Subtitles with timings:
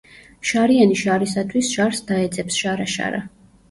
[0.51, 3.27] შარიანი შარისათვის შარს დაეძებს შარა-შარა